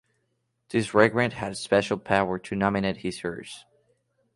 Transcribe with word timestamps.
This 0.69 0.95
regrant 0.95 1.33
had 1.33 1.57
special 1.57 1.95
power 1.99 2.39
to 2.39 2.55
nominate 2.55 2.97
his 3.05 3.23
heirs. 3.23 3.65